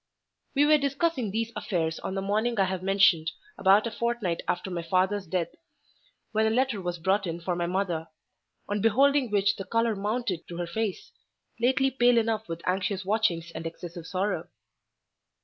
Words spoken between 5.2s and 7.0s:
death, when a letter was